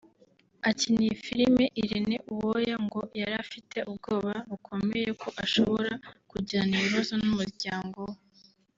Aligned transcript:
Akina 0.69 0.99
iyi 1.05 1.15
filime 1.25 1.63
Irene 1.81 2.15
Uwoya 2.33 2.75
ngo 2.85 3.01
yari 3.19 3.35
afite 3.43 3.77
ubwoba 3.89 4.33
bukomeye 4.49 5.09
ko 5.21 5.27
ashobora 5.43 5.91
kugirana 6.31 6.73
ibibazo 6.79 7.13
n’umuryango 7.21 7.99
we 8.11 8.17